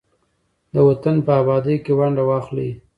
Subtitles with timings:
[0.73, 2.69] د وطن په ابادۍ کې ونډه واخلئ.